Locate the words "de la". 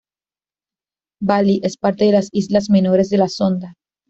3.11-3.29